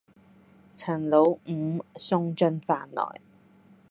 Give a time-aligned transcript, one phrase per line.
[0.73, 3.21] 陳老五送進飯來，